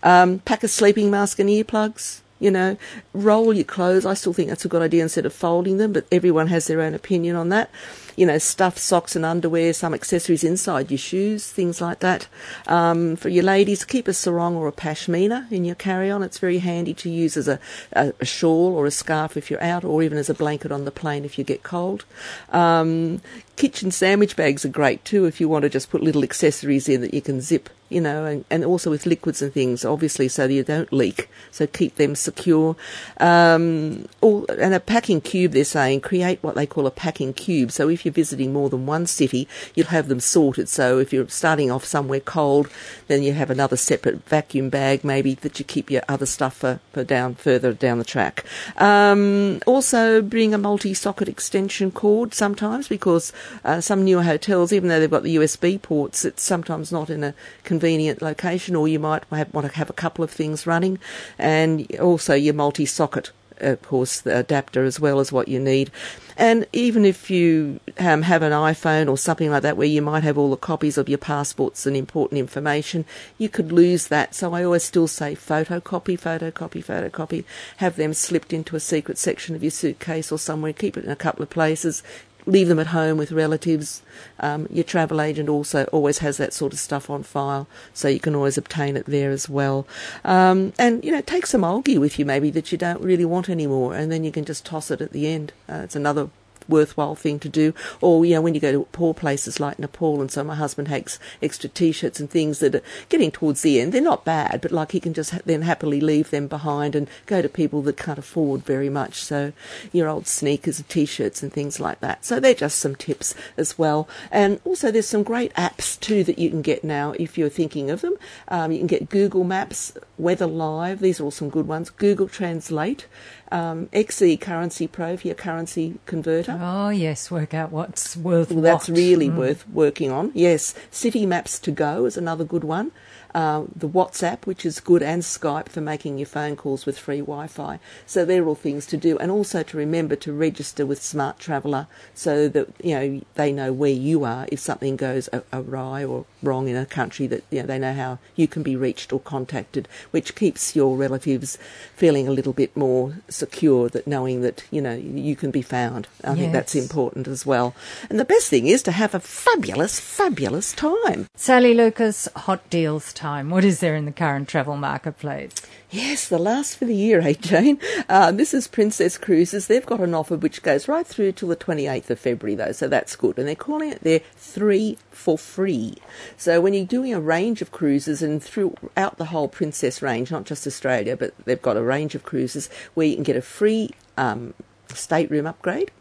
Um, 0.01 0.39
pack 0.39 0.63
a 0.63 0.67
sleeping 0.67 1.11
mask 1.11 1.37
and 1.39 1.49
earplugs. 1.49 2.21
You 2.39 2.51
know, 2.51 2.77
roll 3.13 3.53
your 3.53 3.63
clothes. 3.63 4.05
I 4.05 4.15
still 4.15 4.33
think 4.33 4.49
that's 4.49 4.65
a 4.65 4.67
good 4.67 4.81
idea 4.81 5.03
instead 5.03 5.25
of 5.25 5.33
folding 5.33 5.77
them, 5.77 5.93
but 5.93 6.05
everyone 6.11 6.47
has 6.47 6.67
their 6.67 6.81
own 6.81 6.93
opinion 6.93 7.37
on 7.37 7.49
that 7.49 7.69
you 8.15 8.25
know, 8.25 8.37
stuff, 8.37 8.77
socks 8.77 9.15
and 9.15 9.25
underwear, 9.25 9.73
some 9.73 9.93
accessories 9.93 10.43
inside 10.43 10.91
your 10.91 10.97
shoes, 10.97 11.49
things 11.49 11.81
like 11.81 11.99
that. 11.99 12.27
Um, 12.67 13.15
for 13.15 13.29
your 13.29 13.43
ladies, 13.43 13.85
keep 13.85 14.07
a 14.07 14.13
sarong 14.13 14.55
or 14.55 14.67
a 14.67 14.71
pashmina 14.71 15.51
in 15.51 15.65
your 15.65 15.75
carry-on. 15.75 16.23
It's 16.23 16.39
very 16.39 16.59
handy 16.59 16.93
to 16.95 17.09
use 17.09 17.37
as 17.37 17.47
a, 17.47 17.59
a, 17.93 18.13
a, 18.19 18.25
shawl 18.25 18.75
or 18.75 18.85
a 18.85 18.91
scarf 18.91 19.37
if 19.37 19.49
you're 19.49 19.63
out, 19.63 19.83
or 19.83 20.03
even 20.03 20.17
as 20.17 20.29
a 20.29 20.33
blanket 20.33 20.71
on 20.71 20.85
the 20.85 20.91
plane 20.91 21.25
if 21.25 21.37
you 21.37 21.43
get 21.43 21.63
cold. 21.63 22.05
Um, 22.51 23.21
kitchen 23.55 23.91
sandwich 23.91 24.35
bags 24.35 24.65
are 24.65 24.69
great 24.69 25.05
too 25.05 25.25
if 25.25 25.39
you 25.39 25.47
want 25.47 25.63
to 25.63 25.69
just 25.69 25.91
put 25.91 26.01
little 26.01 26.23
accessories 26.23 26.89
in 26.89 27.01
that 27.01 27.13
you 27.13 27.21
can 27.21 27.39
zip 27.39 27.69
you 27.93 28.01
know, 28.01 28.25
and, 28.25 28.43
and 28.49 28.65
also 28.65 28.89
with 28.89 29.05
liquids 29.05 29.41
and 29.41 29.53
things, 29.53 29.85
obviously, 29.85 30.27
so 30.27 30.47
that 30.47 30.53
you 30.53 30.63
don't 30.63 30.91
leak. 30.91 31.29
So 31.51 31.67
keep 31.67 31.95
them 31.95 32.15
secure. 32.15 32.75
Um, 33.19 34.07
or, 34.19 34.45
and 34.49 34.73
a 34.73 34.79
packing 34.79 35.21
cube, 35.21 35.51
they're 35.51 35.63
saying, 35.63 36.01
create 36.01 36.39
what 36.41 36.55
they 36.55 36.65
call 36.65 36.87
a 36.87 36.91
packing 36.91 37.33
cube. 37.33 37.71
So 37.71 37.89
if 37.89 38.02
you're 38.05 38.13
visiting 38.13 38.53
more 38.53 38.69
than 38.69 38.85
one 38.85 39.05
city, 39.05 39.47
you'll 39.75 39.87
have 39.87 40.07
them 40.07 40.19
sorted. 40.19 40.69
So 40.69 40.99
if 40.99 41.13
you're 41.13 41.27
starting 41.29 41.71
off 41.71 41.85
somewhere 41.85 42.19
cold, 42.19 42.69
then 43.07 43.23
you 43.23 43.33
have 43.33 43.49
another 43.49 43.77
separate 43.77 44.27
vacuum 44.27 44.69
bag, 44.69 45.03
maybe 45.03 45.35
that 45.35 45.59
you 45.59 45.65
keep 45.65 45.89
your 45.89 46.03
other 46.07 46.25
stuff 46.25 46.57
for, 46.57 46.79
for 46.91 47.03
down 47.03 47.35
further 47.35 47.73
down 47.73 47.99
the 47.99 48.05
track. 48.05 48.45
Um, 48.77 49.59
also, 49.65 50.21
bring 50.21 50.53
a 50.53 50.57
multi-socket 50.57 51.27
extension 51.27 51.91
cord 51.91 52.33
sometimes 52.33 52.87
because 52.87 53.33
uh, 53.63 53.81
some 53.81 54.03
newer 54.03 54.23
hotels, 54.23 54.73
even 54.73 54.89
though 54.89 54.99
they've 54.99 55.09
got 55.09 55.23
the 55.23 55.35
USB 55.35 55.81
ports, 55.81 56.25
it's 56.25 56.43
sometimes 56.43 56.91
not 56.91 57.09
in 57.09 57.23
a 57.23 57.33
convenient 57.63 58.21
location, 58.21 58.75
or 58.75 58.87
you 58.87 58.99
might 58.99 59.23
have, 59.31 59.53
want 59.53 59.67
to 59.67 59.77
have 59.77 59.89
a 59.89 59.93
couple 59.93 60.23
of 60.23 60.31
things 60.31 60.67
running, 60.67 60.99
and 61.37 61.93
also 61.99 62.33
your 62.33 62.53
multi 62.53 62.85
socket. 62.85 63.31
Of 63.63 63.81
course, 63.81 64.21
the 64.21 64.37
adapter 64.37 64.83
as 64.83 64.99
well 64.99 65.19
as 65.19 65.31
what 65.31 65.47
you 65.47 65.59
need. 65.59 65.91
And 66.35 66.65
even 66.73 67.05
if 67.05 67.29
you 67.29 67.79
um, 67.99 68.23
have 68.23 68.41
an 68.41 68.51
iPhone 68.51 69.09
or 69.09 69.17
something 69.17 69.51
like 69.51 69.61
that 69.63 69.77
where 69.77 69.87
you 69.87 70.01
might 70.01 70.23
have 70.23 70.37
all 70.37 70.49
the 70.49 70.57
copies 70.57 70.97
of 70.97 71.07
your 71.07 71.19
passports 71.19 71.85
and 71.85 71.95
important 71.95 72.39
information, 72.39 73.05
you 73.37 73.49
could 73.49 73.71
lose 73.71 74.07
that. 74.07 74.33
So 74.33 74.53
I 74.53 74.63
always 74.63 74.83
still 74.83 75.07
say 75.07 75.35
photocopy, 75.35 76.19
photocopy, 76.19 76.83
photocopy. 76.83 77.45
Have 77.77 77.95
them 77.95 78.13
slipped 78.13 78.51
into 78.51 78.75
a 78.75 78.79
secret 78.79 79.17
section 79.17 79.55
of 79.55 79.63
your 79.63 79.71
suitcase 79.71 80.31
or 80.31 80.39
somewhere. 80.39 80.73
Keep 80.73 80.97
it 80.97 81.05
in 81.05 81.11
a 81.11 81.15
couple 81.15 81.43
of 81.43 81.49
places 81.49 82.01
leave 82.45 82.67
them 82.67 82.79
at 82.79 82.87
home 82.87 83.17
with 83.17 83.31
relatives. 83.31 84.01
Um, 84.39 84.67
your 84.69 84.83
travel 84.83 85.21
agent 85.21 85.49
also 85.49 85.85
always 85.85 86.19
has 86.19 86.37
that 86.37 86.53
sort 86.53 86.73
of 86.73 86.79
stuff 86.79 87.09
on 87.09 87.23
file, 87.23 87.67
so 87.93 88.07
you 88.07 88.19
can 88.19 88.35
always 88.35 88.57
obtain 88.57 88.97
it 88.97 89.05
there 89.05 89.31
as 89.31 89.49
well. 89.49 89.87
Um, 90.23 90.73
and 90.77 91.03
you 91.03 91.11
know, 91.11 91.21
take 91.21 91.45
some 91.45 91.63
algae 91.63 91.97
with 91.97 92.19
you 92.19 92.25
maybe 92.25 92.49
that 92.51 92.71
you 92.71 92.77
don't 92.77 93.01
really 93.01 93.25
want 93.25 93.49
anymore, 93.49 93.95
and 93.95 94.11
then 94.11 94.23
you 94.23 94.31
can 94.31 94.45
just 94.45 94.65
toss 94.65 94.91
it 94.91 95.01
at 95.01 95.11
the 95.11 95.27
end. 95.27 95.53
Uh, 95.69 95.81
it's 95.83 95.95
another 95.95 96.29
worthwhile 96.67 97.15
thing 97.15 97.39
to 97.39 97.49
do. 97.49 97.73
Or, 98.01 98.25
you 98.25 98.35
know, 98.35 98.41
when 98.41 98.53
you 98.53 98.59
go 98.59 98.71
to 98.71 98.87
poor 98.91 99.13
places 99.13 99.59
like 99.59 99.79
Nepal, 99.79 100.21
and 100.21 100.31
so 100.31 100.43
my 100.43 100.55
husband 100.55 100.87
has 100.87 101.19
extra 101.41 101.69
t-shirts 101.69 102.19
and 102.19 102.29
things 102.29 102.59
that 102.59 102.75
are 102.75 102.81
getting 103.09 103.31
towards 103.31 103.61
the 103.61 103.79
end. 103.79 103.93
They're 103.93 104.01
not 104.01 104.25
bad, 104.25 104.61
but 104.61 104.71
like 104.71 104.91
he 104.91 104.99
can 104.99 105.13
just 105.13 105.31
ha- 105.31 105.39
then 105.45 105.61
happily 105.63 106.01
leave 106.01 106.29
them 106.29 106.47
behind 106.47 106.95
and 106.95 107.07
go 107.25 107.41
to 107.41 107.49
people 107.49 107.81
that 107.83 107.97
can't 107.97 108.19
afford 108.19 108.63
very 108.63 108.89
much. 108.89 109.23
So 109.23 109.53
your 109.91 110.07
old 110.07 110.27
sneakers 110.27 110.79
and 110.79 110.89
t-shirts 110.89 111.43
and 111.43 111.51
things 111.51 111.79
like 111.79 111.99
that. 112.01 112.25
So 112.25 112.39
they're 112.39 112.53
just 112.53 112.79
some 112.79 112.95
tips 112.95 113.35
as 113.57 113.77
well. 113.77 114.07
And 114.31 114.59
also 114.63 114.91
there's 114.91 115.07
some 115.07 115.23
great 115.23 115.53
apps 115.53 115.99
too 115.99 116.23
that 116.23 116.39
you 116.39 116.49
can 116.49 116.61
get 116.61 116.83
now 116.83 117.13
if 117.19 117.37
you're 117.37 117.49
thinking 117.49 117.89
of 117.89 118.01
them. 118.01 118.15
Um, 118.47 118.71
you 118.71 118.77
can 118.79 118.87
get 118.87 119.09
Google 119.09 119.43
Maps, 119.43 119.93
Weather 120.17 120.47
Live. 120.47 120.99
These 120.99 121.19
are 121.19 121.25
all 121.25 121.31
some 121.31 121.49
good 121.49 121.67
ones. 121.67 121.89
Google 121.89 122.27
Translate 122.27 123.07
um, 123.53 123.87
XE 123.93 124.41
Currency 124.41 124.87
Pro 124.87 125.15
for 125.15 125.27
your 125.27 125.35
currency 125.35 125.99
converter. 126.05 126.57
Oh, 126.59 126.89
yes, 126.89 127.29
work 127.29 127.53
out 127.53 127.71
what's 127.71 128.17
worth 128.17 128.51
Well, 128.51 128.61
that's 128.61 128.89
what. 128.89 128.97
really 128.97 129.29
Mm. 129.29 129.37
worth 129.37 129.69
working 129.69 130.11
on. 130.11 130.31
Yes, 130.33 130.73
City 130.91 131.25
Maps 131.25 131.59
to 131.59 131.71
Go 131.71 132.05
is 132.05 132.17
another 132.17 132.43
good 132.43 132.63
one. 132.63 132.91
Uh, 133.33 133.63
the 133.75 133.89
WhatsApp, 133.89 134.45
which 134.45 134.63
is 134.63 134.79
good, 134.79 135.01
and 135.01 135.23
Skype 135.23 135.67
for 135.67 135.81
making 135.81 136.19
your 136.19 136.27
phone 136.27 136.55
calls 136.55 136.85
with 136.85 136.99
free 136.99 137.19
Wi-Fi. 137.19 137.79
So 138.05 138.25
they're 138.25 138.45
all 138.45 138.53
things 138.53 138.85
to 138.87 138.97
do, 138.97 139.17
and 139.17 139.31
also 139.31 139.63
to 139.63 139.77
remember 139.77 140.15
to 140.17 140.31
register 140.31 140.85
with 140.85 140.99
Smartraveller 140.99 141.87
so 142.13 142.47
that 142.49 142.69
you 142.83 142.93
know 142.93 143.21
they 143.33 143.51
know 143.51 143.73
where 143.73 143.91
you 143.91 144.23
are 144.23 144.45
if 144.51 144.59
something 144.59 144.95
goes 144.95 145.29
awry 145.51 146.03
or 146.03 146.25
wrong 146.43 146.67
in 146.67 146.75
a 146.75 146.85
country. 146.85 147.25
That 147.25 147.43
you 147.49 147.61
know 147.61 147.65
they 147.65 147.79
know 147.79 147.93
how 147.93 148.19
you 148.35 148.47
can 148.47 148.61
be 148.61 148.75
reached 148.75 149.11
or 149.11 149.19
contacted, 149.19 149.87
which 150.11 150.35
keeps 150.35 150.75
your 150.75 150.95
relatives 150.95 151.57
feeling 151.95 152.27
a 152.27 152.31
little 152.31 152.53
bit 152.53 152.77
more 152.77 153.15
secure. 153.29 153.89
That 153.89 154.05
knowing 154.05 154.41
that 154.41 154.63
you 154.69 154.81
know 154.81 154.93
you 154.93 155.35
can 155.35 155.49
be 155.49 155.63
found. 155.63 156.07
I 156.23 156.35
think 156.35 156.53
that's 156.53 156.75
important 156.75 157.27
as 157.27 157.47
well. 157.47 157.73
And 158.11 158.19
the 158.19 158.25
best 158.25 158.49
thing 158.49 158.67
is 158.67 158.83
to 158.83 158.91
have 158.91 159.15
a 159.15 159.19
fabulous, 159.19 159.99
fabulous 159.99 160.71
time. 160.71 161.25
Sally 161.35 161.73
Lucas, 161.73 162.29
hot 162.35 162.69
deals 162.69 163.11
time. 163.11 163.22
What 163.23 163.63
is 163.63 163.79
there 163.79 163.95
in 163.95 164.03
the 164.03 164.11
current 164.11 164.49
travel 164.49 164.75
marketplace? 164.75 165.53
Yes, 165.89 166.27
the 166.27 166.37
last 166.37 166.77
for 166.77 166.83
the 166.83 166.93
year, 166.93 167.21
eh, 167.21 167.31
Jane? 167.39 167.79
Uh, 168.09 168.33
this 168.33 168.53
is 168.53 168.67
Princess 168.67 169.17
Cruises. 169.17 169.67
They've 169.67 169.85
got 169.85 170.01
an 170.01 170.13
offer 170.13 170.35
which 170.35 170.61
goes 170.61 170.89
right 170.89 171.07
through 171.07 171.31
till 171.31 171.47
the 171.47 171.55
28th 171.55 172.09
of 172.09 172.19
February, 172.19 172.55
though, 172.55 172.73
so 172.73 172.89
that's 172.89 173.15
good. 173.15 173.39
And 173.39 173.47
they're 173.47 173.55
calling 173.55 173.91
it 173.93 174.01
their 174.01 174.19
three 174.35 174.97
for 175.09 175.37
free. 175.37 175.95
So 176.35 176.59
when 176.59 176.73
you're 176.73 176.85
doing 176.85 177.13
a 177.13 177.21
range 177.21 177.61
of 177.61 177.71
cruises 177.71 178.21
and 178.21 178.43
throughout 178.43 179.17
the 179.17 179.25
whole 179.25 179.47
Princess 179.47 180.01
range, 180.01 180.29
not 180.29 180.43
just 180.43 180.67
Australia, 180.67 181.15
but 181.15 181.33
they've 181.45 181.61
got 181.61 181.77
a 181.77 181.81
range 181.81 182.15
of 182.15 182.23
cruises 182.23 182.69
where 182.93 183.07
you 183.07 183.15
can 183.15 183.23
get 183.23 183.37
a 183.37 183.41
free 183.41 183.91
um, 184.17 184.53
stateroom 184.89 185.47
upgrade, 185.47 185.91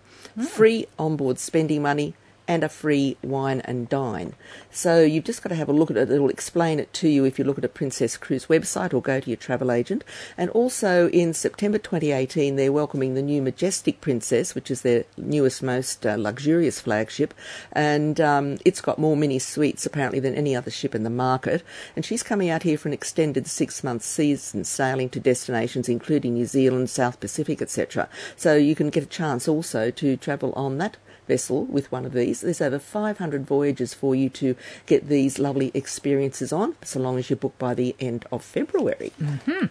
free 0.48 0.86
onboard 0.98 1.38
spending 1.38 1.82
money, 1.82 2.14
and 2.52 2.62
a 2.62 2.68
free 2.68 3.16
wine 3.22 3.62
and 3.62 3.88
dine. 3.88 4.34
So 4.70 5.00
you've 5.00 5.24
just 5.24 5.42
got 5.42 5.48
to 5.48 5.54
have 5.54 5.70
a 5.70 5.72
look 5.72 5.90
at 5.90 5.96
it. 5.96 6.10
It'll 6.10 6.28
explain 6.28 6.78
it 6.78 6.92
to 6.94 7.08
you 7.08 7.24
if 7.24 7.38
you 7.38 7.46
look 7.46 7.56
at 7.56 7.64
a 7.64 7.68
Princess 7.68 8.18
Cruise 8.18 8.46
website 8.46 8.92
or 8.92 9.00
go 9.00 9.20
to 9.20 9.30
your 9.30 9.38
travel 9.38 9.72
agent. 9.72 10.04
And 10.36 10.50
also 10.50 11.08
in 11.08 11.32
September 11.32 11.78
2018, 11.78 12.56
they're 12.56 12.70
welcoming 12.70 13.14
the 13.14 13.22
new 13.22 13.40
Majestic 13.40 14.02
Princess, 14.02 14.54
which 14.54 14.70
is 14.70 14.82
their 14.82 15.04
newest, 15.16 15.62
most 15.62 16.04
uh, 16.04 16.16
luxurious 16.18 16.78
flagship. 16.78 17.32
And 17.72 18.20
um, 18.20 18.58
it's 18.66 18.82
got 18.82 18.98
more 18.98 19.16
mini 19.16 19.38
suites 19.38 19.86
apparently 19.86 20.20
than 20.20 20.34
any 20.34 20.54
other 20.54 20.70
ship 20.70 20.94
in 20.94 21.04
the 21.04 21.10
market. 21.10 21.62
And 21.96 22.04
she's 22.04 22.22
coming 22.22 22.50
out 22.50 22.64
here 22.64 22.76
for 22.76 22.88
an 22.88 22.94
extended 22.94 23.46
six 23.46 23.82
month 23.82 24.02
season 24.02 24.64
sailing 24.64 25.08
to 25.08 25.20
destinations 25.20 25.88
including 25.88 26.34
New 26.34 26.44
Zealand, 26.44 26.90
South 26.90 27.18
Pacific, 27.18 27.62
etc. 27.62 28.10
So 28.36 28.56
you 28.56 28.74
can 28.74 28.90
get 28.90 29.04
a 29.04 29.06
chance 29.06 29.48
also 29.48 29.90
to 29.90 30.18
travel 30.18 30.52
on 30.52 30.76
that 30.78 30.98
vessel 31.28 31.64
with 31.64 31.90
one 31.90 32.04
of 32.04 32.12
these. 32.12 32.41
There's 32.42 32.60
over 32.60 32.78
500 32.78 33.46
voyages 33.46 33.94
for 33.94 34.14
you 34.14 34.28
to 34.30 34.56
get 34.86 35.08
these 35.08 35.38
lovely 35.38 35.70
experiences 35.74 36.52
on, 36.52 36.76
so 36.82 37.00
long 37.00 37.18
as 37.18 37.30
you 37.30 37.36
book 37.36 37.58
by 37.58 37.74
the 37.74 37.96
end 37.98 38.26
of 38.30 38.44
February. 38.44 39.12
Mm-hmm. 39.20 39.66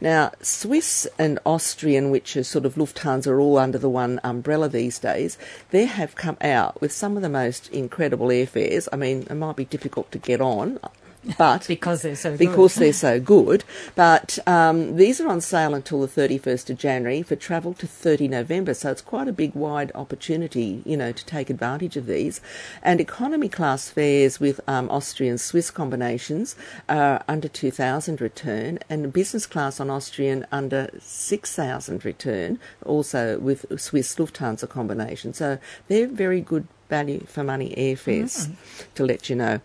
Now, 0.00 0.32
Swiss 0.40 1.06
and 1.18 1.38
Austrian, 1.44 2.10
which 2.10 2.36
are 2.36 2.44
sort 2.44 2.66
of 2.66 2.74
Lufthansa, 2.74 3.28
are 3.28 3.40
all 3.40 3.58
under 3.58 3.78
the 3.78 3.90
one 3.90 4.20
umbrella 4.22 4.68
these 4.68 4.98
days. 4.98 5.38
They 5.70 5.86
have 5.86 6.14
come 6.14 6.36
out 6.40 6.80
with 6.80 6.92
some 6.92 7.16
of 7.16 7.22
the 7.22 7.28
most 7.28 7.68
incredible 7.70 8.28
airfares. 8.28 8.88
I 8.92 8.96
mean, 8.96 9.26
it 9.28 9.34
might 9.34 9.56
be 9.56 9.64
difficult 9.64 10.10
to 10.12 10.18
get 10.18 10.40
on, 10.40 10.78
but 11.38 11.66
Because 11.68 12.02
they're 12.02 12.16
so 12.16 12.30
good. 12.30 12.38
because 12.38 12.74
they're 12.74 12.92
so 12.92 13.20
good. 13.20 13.64
But 13.94 14.38
um, 14.46 14.96
these 14.96 15.20
are 15.20 15.28
on 15.28 15.40
sale 15.40 15.74
until 15.74 16.00
the 16.00 16.08
31st 16.08 16.70
of 16.70 16.78
January 16.78 17.22
for 17.22 17.36
travel 17.36 17.74
to 17.74 17.86
30 17.86 18.28
November. 18.28 18.74
So 18.74 18.90
it's 18.90 19.02
quite 19.02 19.28
a 19.28 19.32
big, 19.32 19.54
wide 19.54 19.92
opportunity, 19.94 20.82
you 20.84 20.96
know, 20.96 21.12
to 21.12 21.24
take 21.24 21.48
advantage 21.48 21.96
of 21.96 22.06
these. 22.06 22.40
And 22.82 23.00
economy 23.00 23.48
class 23.48 23.88
fares 23.88 24.40
with 24.40 24.60
um, 24.66 24.90
Austrian 24.90 25.38
Swiss 25.38 25.70
combinations 25.70 26.56
are 26.88 27.22
under 27.28 27.48
2,000 27.48 28.20
return, 28.20 28.80
and 28.90 29.12
business 29.12 29.46
class 29.46 29.78
on 29.78 29.90
Austrian 29.90 30.44
under 30.50 30.90
6,000 30.98 32.04
return, 32.04 32.58
also 32.84 33.38
with 33.38 33.64
Swiss 33.80 34.16
Lufthansa 34.16 34.68
combination. 34.68 35.32
So 35.32 35.58
they're 35.88 36.08
very 36.08 36.40
good 36.40 36.66
value 36.92 37.24
for 37.26 37.42
money 37.42 37.74
airfares 37.78 38.50
to 38.94 39.06
let 39.06 39.30
you 39.30 39.34
know. 39.34 39.60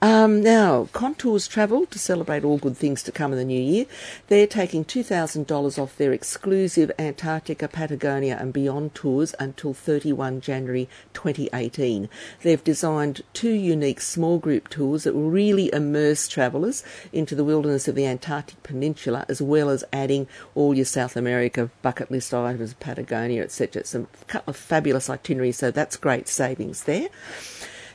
Um, 0.00 0.42
now, 0.42 0.88
Contours 0.92 1.46
Travel, 1.46 1.86
to 1.86 1.98
celebrate 1.98 2.42
all 2.42 2.58
good 2.58 2.76
things 2.76 3.04
to 3.04 3.12
come 3.12 3.30
in 3.30 3.38
the 3.38 3.44
new 3.44 3.62
year, 3.62 3.86
they're 4.26 4.48
taking 4.48 4.84
$2,000 4.84 5.78
off 5.80 5.96
their 5.96 6.12
exclusive 6.12 6.90
Antarctica, 6.98 7.68
Patagonia 7.68 8.36
and 8.40 8.52
beyond 8.52 8.96
tours 8.96 9.32
until 9.38 9.72
31 9.72 10.40
January 10.40 10.88
2018. 11.14 12.08
They've 12.42 12.64
designed 12.64 13.22
two 13.32 13.52
unique 13.52 14.00
small 14.00 14.40
group 14.40 14.68
tours 14.68 15.04
that 15.04 15.14
will 15.14 15.30
really 15.30 15.72
immerse 15.72 16.26
travellers 16.26 16.82
into 17.12 17.36
the 17.36 17.44
wilderness 17.44 17.86
of 17.86 17.94
the 17.94 18.06
Antarctic 18.06 18.60
Peninsula, 18.64 19.24
as 19.28 19.40
well 19.40 19.70
as 19.70 19.84
adding 19.92 20.26
all 20.56 20.74
your 20.74 20.84
South 20.84 21.16
America 21.16 21.70
bucket 21.80 22.10
list 22.10 22.34
items, 22.34 22.74
Patagonia, 22.74 23.44
etc. 23.44 23.80
It's 23.80 23.94
a 23.94 24.04
couple 24.26 24.50
of 24.50 24.56
fabulous 24.56 25.08
itineraries, 25.08 25.58
so 25.58 25.70
that's 25.70 25.96
great 25.96 26.26
savings 26.74 26.84
there. 26.84 27.08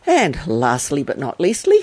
And 0.06 0.38
lastly 0.48 1.04
but 1.04 1.18
not 1.18 1.40
leastly, 1.40 1.80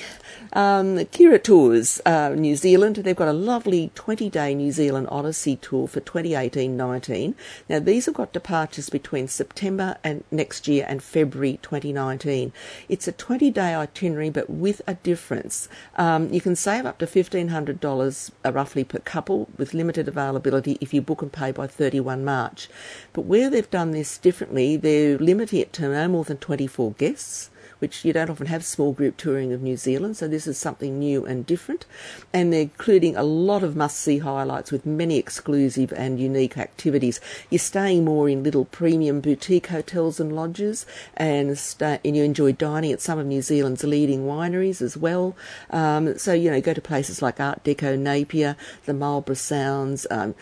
um, 0.54 1.04
Kirra 1.06 1.42
Tours, 1.42 2.00
uh, 2.06 2.30
New 2.30 2.54
Zealand. 2.56 2.96
They've 2.96 3.16
got 3.16 3.28
a 3.28 3.32
lovely 3.32 3.90
20 3.94 4.30
day 4.30 4.54
New 4.54 4.70
Zealand 4.70 5.08
Odyssey 5.10 5.56
tour 5.56 5.88
for 5.88 6.00
2018 6.00 6.76
19. 6.76 7.34
Now, 7.68 7.80
these 7.80 8.06
have 8.06 8.14
got 8.14 8.32
departures 8.32 8.88
between 8.88 9.26
September 9.26 9.96
and 10.04 10.22
next 10.30 10.68
year 10.68 10.86
and 10.88 11.02
February 11.02 11.58
2019. 11.62 12.52
It's 12.88 13.08
a 13.08 13.12
20 13.12 13.50
day 13.50 13.74
itinerary, 13.74 14.30
but 14.30 14.48
with 14.48 14.80
a 14.86 14.94
difference. 14.94 15.68
Um, 15.96 16.32
you 16.32 16.40
can 16.40 16.54
save 16.54 16.86
up 16.86 16.98
to 16.98 17.06
$1,500 17.06 18.30
uh, 18.44 18.52
roughly 18.52 18.84
per 18.84 19.00
couple 19.00 19.48
with 19.56 19.74
limited 19.74 20.06
availability 20.06 20.78
if 20.80 20.94
you 20.94 21.02
book 21.02 21.22
and 21.22 21.32
pay 21.32 21.50
by 21.50 21.66
31 21.66 22.24
March. 22.24 22.68
But 23.12 23.22
where 23.22 23.50
they've 23.50 23.70
done 23.70 23.90
this 23.90 24.18
differently, 24.18 24.76
they're 24.76 25.18
limiting 25.18 25.60
it 25.60 25.72
to 25.74 25.88
no 25.88 26.08
more 26.08 26.24
than 26.24 26.36
24 26.36 26.92
guests 26.92 27.50
which 27.78 28.04
you 28.04 28.12
don't 28.12 28.30
often 28.30 28.46
have 28.46 28.64
small 28.64 28.92
group 28.92 29.16
touring 29.16 29.52
of 29.52 29.62
New 29.62 29.76
Zealand, 29.76 30.16
so 30.16 30.28
this 30.28 30.46
is 30.46 30.58
something 30.58 30.98
new 30.98 31.24
and 31.24 31.46
different. 31.46 31.86
And 32.32 32.52
they're 32.52 32.62
including 32.62 33.16
a 33.16 33.22
lot 33.22 33.62
of 33.62 33.76
must 33.76 33.98
see 33.98 34.18
highlights 34.18 34.70
with 34.72 34.86
many 34.86 35.18
exclusive 35.18 35.92
and 35.92 36.20
unique 36.20 36.56
activities. 36.58 37.20
You're 37.50 37.58
staying 37.58 38.04
more 38.04 38.28
in 38.28 38.42
little 38.42 38.64
premium 38.64 39.20
boutique 39.20 39.68
hotels 39.68 40.20
and 40.20 40.34
lodges, 40.34 40.86
and, 41.16 41.58
sta 41.58 41.98
and 42.04 42.16
you 42.16 42.24
enjoy 42.24 42.52
dining 42.52 42.92
at 42.92 43.00
some 43.00 43.18
of 43.18 43.26
New 43.26 43.42
Zealand's 43.42 43.84
leading 43.84 44.26
wineries 44.26 44.80
as 44.80 44.96
well. 44.96 45.36
Um, 45.70 46.18
so, 46.18 46.32
you 46.32 46.50
know, 46.50 46.60
go 46.60 46.74
to 46.74 46.80
places 46.80 47.22
like 47.22 47.40
Art 47.40 47.64
Deco 47.64 47.98
Napier, 47.98 48.56
the 48.86 48.94
Marlborough 48.94 49.34
Sounds, 49.34 50.06
um, 50.10 50.34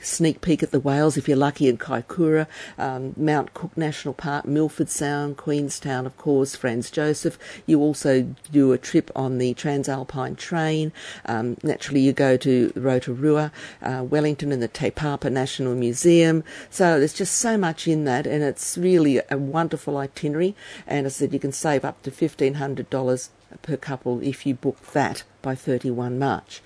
sneak 0.00 0.40
peek 0.40 0.62
at 0.62 0.70
the 0.70 0.80
whales 0.80 1.16
if 1.16 1.28
you're 1.28 1.36
lucky 1.36 1.68
in 1.68 1.78
Kaikoura, 1.78 2.46
um, 2.78 3.14
Mount 3.16 3.54
Cook 3.54 3.76
National 3.76 4.14
Park, 4.14 4.46
Milford 4.46 4.88
Sound, 4.88 5.36
Queenstown, 5.36 6.06
of 6.06 6.16
course, 6.16 6.56
Franz 6.76 6.90
Josef. 6.90 7.38
You 7.64 7.80
also 7.80 8.34
do 8.52 8.72
a 8.72 8.76
trip 8.76 9.10
on 9.16 9.38
the 9.38 9.54
Transalpine 9.54 10.36
train. 10.36 10.92
Um, 11.24 11.56
naturally, 11.62 12.00
you 12.00 12.12
go 12.12 12.36
to 12.36 12.70
Rotorua, 12.76 13.50
uh, 13.80 14.04
Wellington, 14.06 14.52
and 14.52 14.62
the 14.62 14.68
Te 14.68 14.90
Papa 14.90 15.30
National 15.30 15.74
Museum. 15.74 16.44
So 16.68 16.98
there's 16.98 17.14
just 17.14 17.38
so 17.38 17.56
much 17.56 17.88
in 17.88 18.04
that, 18.04 18.26
and 18.26 18.44
it's 18.44 18.76
really 18.76 19.22
a 19.30 19.38
wonderful 19.38 19.96
itinerary. 19.96 20.54
And 20.86 21.06
as 21.06 21.14
I 21.14 21.20
said, 21.20 21.32
you 21.32 21.38
can 21.38 21.52
save 21.52 21.82
up 21.82 22.02
to 22.02 22.10
$1,500 22.10 23.28
per 23.62 23.76
couple 23.78 24.20
if 24.22 24.44
you 24.44 24.54
book 24.54 24.92
that 24.92 25.22
by 25.40 25.54
31 25.54 26.18
March. 26.18 26.60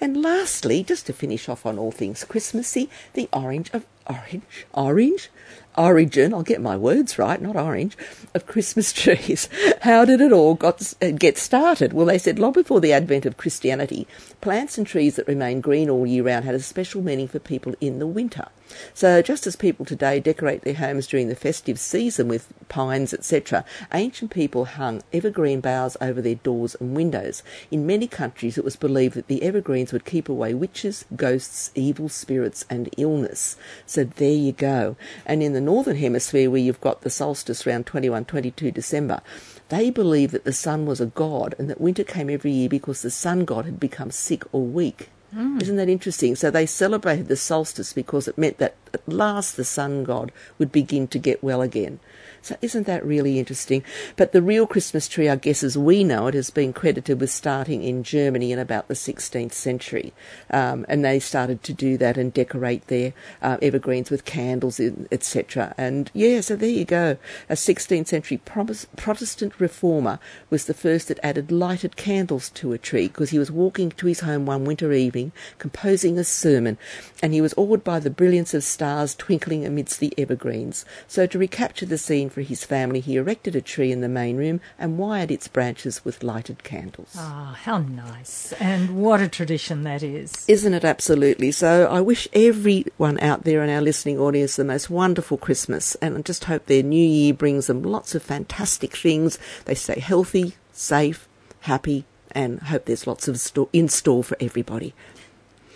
And 0.00 0.22
lastly, 0.22 0.84
just 0.84 1.06
to 1.06 1.12
finish 1.12 1.48
off 1.48 1.66
on 1.66 1.80
all 1.80 1.90
things 1.90 2.22
Christmassy, 2.22 2.88
the 3.14 3.28
orange 3.32 3.70
of 3.72 3.84
orange, 4.06 4.66
orange, 4.72 5.30
origin, 5.76 6.34
I'll 6.34 6.42
get 6.42 6.60
my 6.60 6.76
words 6.76 7.18
right, 7.18 7.40
not 7.40 7.56
orange, 7.56 7.96
of 8.34 8.46
Christmas 8.46 8.92
trees. 9.02 9.48
How 9.82 10.04
did 10.04 10.20
it 10.20 10.32
all 10.32 10.54
got, 10.54 10.94
uh, 11.02 11.10
get 11.10 11.38
started? 11.38 11.92
Well, 11.92 12.06
they 12.06 12.18
said 12.18 12.38
long 12.38 12.52
before 12.52 12.80
the 12.80 12.92
advent 12.92 13.26
of 13.26 13.36
Christianity, 13.36 14.06
plants 14.40 14.78
and 14.78 14.86
trees 14.86 15.16
that 15.16 15.28
remain 15.28 15.60
green 15.60 15.90
all 15.90 16.06
year 16.06 16.24
round 16.24 16.44
had 16.44 16.54
a 16.54 16.60
special 16.60 17.02
meaning 17.02 17.28
for 17.28 17.38
people 17.38 17.74
in 17.80 17.98
the 17.98 18.06
winter. 18.06 18.48
So, 18.94 19.22
just 19.22 19.46
as 19.46 19.56
people 19.56 19.86
today 19.86 20.20
decorate 20.20 20.62
their 20.62 20.74
homes 20.74 21.06
during 21.06 21.28
the 21.28 21.34
festive 21.34 21.78
season 21.78 22.28
with 22.28 22.52
pines, 22.68 23.14
etc., 23.14 23.64
ancient 23.94 24.30
people 24.30 24.66
hung 24.66 25.02
evergreen 25.12 25.60
boughs 25.60 25.96
over 26.00 26.20
their 26.20 26.34
doors 26.36 26.76
and 26.80 26.94
windows. 26.94 27.42
In 27.70 27.86
many 27.86 28.06
countries, 28.06 28.58
it 28.58 28.64
was 28.64 28.76
believed 28.76 29.14
that 29.14 29.28
the 29.28 29.42
evergreens 29.42 29.92
would 29.92 30.04
keep 30.04 30.28
away 30.28 30.54
witches, 30.54 31.04
ghosts, 31.16 31.70
evil 31.74 32.08
spirits, 32.08 32.66
and 32.68 32.90
illness. 32.96 33.56
So, 33.86 34.04
there 34.04 34.30
you 34.30 34.52
go. 34.52 34.96
And 35.24 35.42
in 35.42 35.54
the 35.54 35.57
northern 35.60 35.96
hemisphere, 35.96 36.50
where 36.50 36.60
you've 36.60 36.80
got 36.80 37.02
the 37.02 37.10
solstice 37.10 37.66
around 37.66 37.86
21 37.86 38.24
22 38.24 38.70
December, 38.70 39.20
they 39.68 39.90
believed 39.90 40.32
that 40.32 40.44
the 40.44 40.52
sun 40.52 40.86
was 40.86 41.00
a 41.00 41.06
god 41.06 41.54
and 41.58 41.68
that 41.68 41.80
winter 41.80 42.04
came 42.04 42.30
every 42.30 42.50
year 42.50 42.68
because 42.68 43.02
the 43.02 43.10
sun 43.10 43.44
god 43.44 43.64
had 43.64 43.80
become 43.80 44.10
sick 44.10 44.44
or 44.52 44.62
weak. 44.62 45.10
Hmm. 45.32 45.60
Isn't 45.60 45.76
that 45.76 45.88
interesting? 45.90 46.36
So 46.36 46.50
they 46.50 46.66
celebrated 46.66 47.28
the 47.28 47.36
solstice 47.36 47.92
because 47.92 48.28
it 48.28 48.38
meant 48.38 48.58
that 48.58 48.76
at 48.94 49.08
last 49.08 49.56
the 49.56 49.64
sun 49.64 50.04
god 50.04 50.32
would 50.58 50.72
begin 50.72 51.06
to 51.08 51.18
get 51.18 51.42
well 51.42 51.62
again. 51.62 52.00
So 52.42 52.56
isn't 52.62 52.86
that 52.86 53.04
really 53.04 53.38
interesting? 53.38 53.82
But 54.16 54.32
the 54.32 54.42
real 54.42 54.66
Christmas 54.66 55.08
tree, 55.08 55.28
I 55.28 55.36
guess, 55.36 55.62
as 55.62 55.76
we 55.76 56.04
know 56.04 56.28
it, 56.28 56.34
has 56.34 56.50
been 56.50 56.72
credited 56.72 57.20
with 57.20 57.30
starting 57.30 57.82
in 57.82 58.02
Germany 58.02 58.52
in 58.52 58.58
about 58.58 58.88
the 58.88 58.94
16th 58.94 59.52
century. 59.52 60.12
Um, 60.50 60.86
and 60.88 61.04
they 61.04 61.18
started 61.18 61.62
to 61.64 61.72
do 61.72 61.98
that 61.98 62.16
and 62.16 62.32
decorate 62.32 62.86
their 62.86 63.12
uh, 63.42 63.58
evergreens 63.60 64.10
with 64.10 64.24
candles, 64.24 64.80
etc. 65.10 65.74
And 65.76 66.10
yeah, 66.14 66.40
so 66.40 66.56
there 66.56 66.68
you 66.70 66.84
go. 66.84 67.18
A 67.48 67.54
16th 67.54 68.06
century 68.06 68.38
Protestant 68.38 69.60
reformer 69.60 70.18
was 70.48 70.66
the 70.66 70.74
first 70.74 71.08
that 71.08 71.20
added 71.22 71.50
lighted 71.50 71.96
candles 71.96 72.50
to 72.50 72.72
a 72.72 72.78
tree 72.78 73.08
because 73.08 73.30
he 73.30 73.38
was 73.38 73.50
walking 73.50 73.90
to 73.90 74.06
his 74.06 74.20
home 74.20 74.46
one 74.46 74.64
winter 74.64 74.92
evening, 74.92 75.32
composing 75.58 76.18
a 76.18 76.24
sermon, 76.24 76.78
and 77.22 77.34
he 77.34 77.40
was 77.40 77.54
awed 77.56 77.84
by 77.84 77.98
the 77.98 78.10
brilliance 78.10 78.54
of 78.54 78.64
stars 78.78 79.16
twinkling 79.16 79.66
amidst 79.66 79.98
the 79.98 80.14
evergreens. 80.16 80.84
So 81.08 81.26
to 81.26 81.36
recapture 81.36 81.84
the 81.84 81.98
scene 81.98 82.30
for 82.30 82.42
his 82.42 82.62
family, 82.62 83.00
he 83.00 83.16
erected 83.16 83.56
a 83.56 83.60
tree 83.60 83.90
in 83.90 84.02
the 84.02 84.08
main 84.08 84.36
room 84.36 84.60
and 84.78 84.96
wired 84.96 85.32
its 85.32 85.48
branches 85.48 86.04
with 86.04 86.22
lighted 86.22 86.62
candles. 86.62 87.12
Ah, 87.16 87.50
oh, 87.50 87.54
how 87.54 87.78
nice. 87.78 88.52
And 88.60 89.02
what 89.02 89.20
a 89.20 89.26
tradition 89.26 89.82
that 89.82 90.04
is. 90.04 90.44
Isn't 90.46 90.74
it 90.74 90.84
absolutely? 90.84 91.50
So 91.50 91.88
I 91.90 92.00
wish 92.00 92.28
everyone 92.32 93.18
out 93.18 93.42
there 93.42 93.64
in 93.64 93.70
our 93.70 93.80
listening 93.80 94.20
audience 94.20 94.54
the 94.54 94.62
most 94.62 94.88
wonderful 94.88 95.38
Christmas 95.38 95.96
and 95.96 96.16
I 96.16 96.20
just 96.20 96.44
hope 96.44 96.66
their 96.66 96.84
new 96.84 97.04
year 97.04 97.34
brings 97.34 97.66
them 97.66 97.82
lots 97.82 98.14
of 98.14 98.22
fantastic 98.22 98.94
things. 98.94 99.40
They 99.64 99.74
stay 99.74 99.98
healthy, 99.98 100.54
safe, 100.70 101.26
happy, 101.62 102.04
and 102.30 102.60
hope 102.60 102.84
there's 102.84 103.08
lots 103.08 103.26
of 103.26 103.42
in 103.72 103.88
store 103.88 104.22
for 104.22 104.36
everybody. 104.38 104.94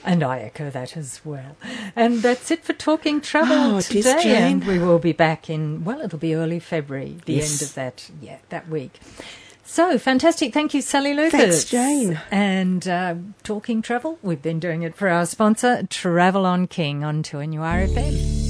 And 0.05 0.23
I 0.23 0.41
echo 0.41 0.71
that 0.71 0.97
as 0.97 1.21
well. 1.25 1.57
And 1.95 2.23
that's 2.23 2.51
it 2.51 2.65
for 2.65 2.73
Talking 2.73 3.21
Travel 3.21 3.77
oh, 3.77 3.81
today. 3.81 4.37
And 4.37 4.65
we 4.65 4.79
will 4.79 4.99
be 4.99 5.13
back 5.13 5.49
in, 5.49 5.85
well, 5.85 6.01
it'll 6.01 6.19
be 6.19 6.35
early 6.35 6.59
February, 6.59 7.19
the 7.25 7.35
yes. 7.35 7.53
end 7.53 7.69
of 7.69 7.75
that, 7.75 8.11
yeah, 8.21 8.39
that 8.49 8.69
week. 8.69 9.01
So 9.65 9.97
fantastic. 9.99 10.53
Thank 10.53 10.75
you, 10.75 10.83
Sally 10.83 11.15
Lucas. 11.15 11.33
Thanks, 11.33 11.65
Jane. 11.65 12.21
And 12.31 12.87
uh, 12.87 13.15
Talking 13.43 13.81
Travel, 13.81 14.19
we've 14.23 14.43
been 14.43 14.61
doing 14.61 14.83
it 14.83 14.95
for 14.95 15.09
our 15.09 15.25
sponsor, 15.25 15.87
Travel 15.89 16.47
on 16.47 16.67
King 16.67 17.05
on 17.05 17.23
2NURFM. 17.23 18.43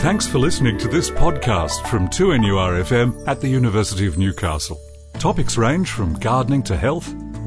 Thanks 0.00 0.26
for 0.26 0.38
listening 0.38 0.78
to 0.78 0.88
this 0.88 1.10
podcast 1.10 1.86
from 1.88 2.08
2NURFM 2.08 3.28
at 3.28 3.40
the 3.40 3.48
University 3.48 4.06
of 4.06 4.16
Newcastle. 4.16 4.80
Topics 5.14 5.58
range 5.58 5.90
from 5.90 6.14
gardening 6.14 6.62
to 6.62 6.76
health 6.76 7.12